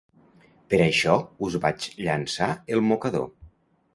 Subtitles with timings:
[0.73, 1.17] Per això
[1.49, 3.31] us vaig llançar el mocador.